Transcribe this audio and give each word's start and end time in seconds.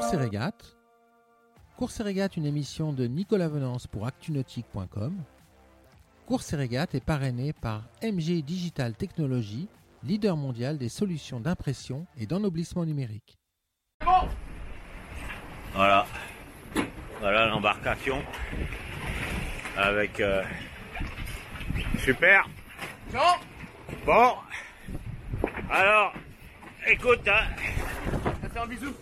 Course 0.00 0.14
et 0.14 0.16
régate. 0.16 0.76
Course 1.76 2.00
et 2.00 2.02
régate, 2.02 2.38
une 2.38 2.46
émission 2.46 2.94
de 2.94 3.06
Nicolas 3.06 3.48
Venance 3.48 3.86
pour 3.86 4.06
actunautique.com. 4.06 5.14
Course 6.26 6.54
et 6.54 6.56
régate 6.56 6.94
est 6.94 7.04
parrainé 7.04 7.52
par 7.52 7.82
MG 8.02 8.40
Digital 8.42 8.94
Technologies, 8.94 9.68
leader 10.02 10.38
mondial 10.38 10.78
des 10.78 10.88
solutions 10.88 11.38
d'impression 11.38 12.06
et 12.16 12.24
d'ennoblissement 12.24 12.86
numérique. 12.86 13.36
Voilà. 15.74 16.06
Voilà 17.20 17.46
l'embarcation. 17.48 18.22
Avec. 19.76 20.18
euh, 20.20 20.42
Super. 21.98 22.48
Bon. 24.06 24.32
Alors, 25.70 26.14
écoute, 26.88 27.28
hein, 27.28 27.44
Ça 28.40 28.48
fait 28.48 28.58
un 28.60 28.66
bisou. 28.66 28.94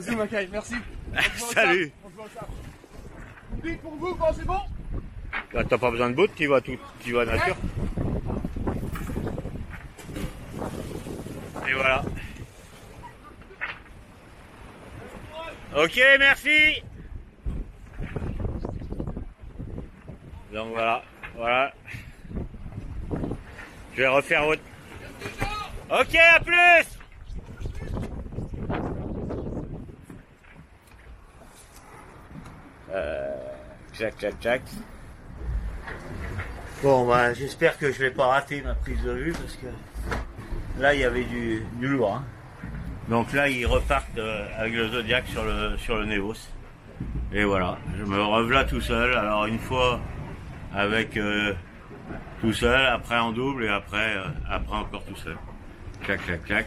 Bisous 0.00 0.16
Macaille, 0.16 0.48
merci. 0.50 0.74
Salut. 1.52 1.92
On 2.02 2.08
se 2.08 2.14
voit 2.14 2.24
au 2.24 3.76
pour 3.82 3.94
vous 3.96 4.14
quand 4.14 4.32
c'est 4.32 4.46
bon 4.46 4.60
là, 5.52 5.64
t'as 5.64 5.76
pas 5.76 5.90
besoin 5.90 6.08
de 6.08 6.14
bout, 6.14 6.28
tu 6.34 6.46
vas 6.46 6.62
tout, 6.62 6.78
tu 7.00 7.12
vas 7.12 7.26
nature. 7.26 7.56
Et 11.68 11.72
voilà. 11.74 12.02
Ok, 15.76 16.00
merci. 16.18 16.82
Donc 20.54 20.68
voilà, 20.72 21.02
voilà. 21.36 21.74
Je 23.92 23.98
vais 23.98 24.08
refaire 24.08 24.46
autre. 24.46 24.62
Ok, 25.90 26.14
à 26.14 26.40
plus. 26.40 26.99
Euh, 32.92 33.28
Jack, 33.98 34.14
Jack. 34.40 34.62
Bon, 36.82 37.06
bah, 37.06 37.34
j'espère 37.34 37.76
que 37.78 37.92
je 37.92 37.98
vais 37.98 38.10
pas 38.10 38.26
rater 38.26 38.62
ma 38.62 38.74
prise 38.74 39.02
de 39.02 39.12
vue 39.12 39.32
parce 39.32 39.56
que 39.56 39.66
là, 40.80 40.94
il 40.94 41.00
y 41.00 41.04
avait 41.04 41.24
du, 41.24 41.62
du 41.74 41.88
lourd. 41.88 42.16
hein. 42.16 42.24
Donc 43.08 43.32
là, 43.32 43.48
ils 43.48 43.66
repartent 43.66 44.18
euh, 44.18 44.46
avec 44.56 44.74
le 44.74 44.88
Zodiac 44.88 45.26
sur 45.26 45.44
le, 45.44 45.76
sur. 45.78 46.00
Et 47.32 47.44
voilà, 47.44 47.78
je 47.98 48.04
me 48.04 48.22
revoilà 48.22 48.64
tout 48.64 48.80
seul. 48.80 49.14
Alors 49.14 49.46
une 49.46 49.58
fois 49.58 50.00
avec 50.74 51.16
euh, 51.16 51.54
tout 52.40 52.52
seul, 52.52 52.86
après 52.86 53.18
en 53.18 53.32
double 53.32 53.64
et 53.64 53.68
après, 53.68 54.16
euh, 54.16 54.24
après 54.48 54.76
encore 54.76 55.04
tout 55.04 55.16
seul. 55.16 55.36
Clac, 56.02 56.24
clac, 56.24 56.44
clac. 56.44 56.66